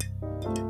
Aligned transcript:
Música 0.00 0.69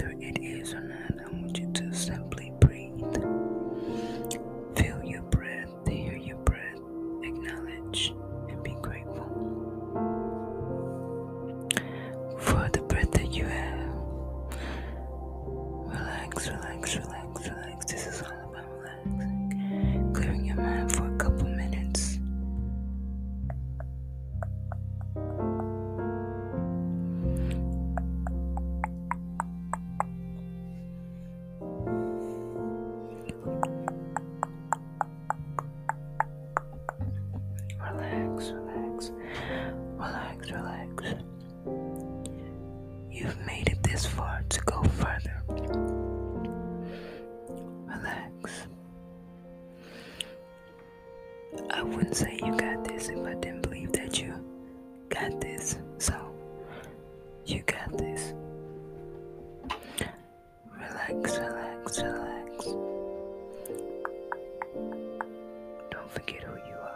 whether 0.00 0.14
it 0.20 0.38
is 0.42 0.74
or 0.74 0.80
not, 0.80 1.17
You've 43.38 43.46
made 43.46 43.68
it 43.68 43.82
this 43.82 44.04
far 44.06 44.42
to 44.48 44.60
go 44.62 44.82
further. 44.82 45.42
Relax. 47.86 48.66
I 51.70 51.82
wouldn't 51.82 52.16
say 52.16 52.38
you 52.44 52.56
got 52.56 52.84
this 52.84 53.08
if 53.08 53.18
I 53.24 53.34
didn't 53.34 53.62
believe 53.62 53.92
that 53.92 54.20
you 54.20 54.34
got 55.08 55.40
this. 55.40 55.78
So, 55.98 56.14
you 57.46 57.62
got 57.62 57.96
this. 57.96 58.34
Relax, 60.76 61.38
relax, 61.38 62.02
relax. 62.02 62.64
Don't 65.90 66.10
forget 66.10 66.42
who 66.42 66.56
you 66.56 66.74
are. 66.82 66.87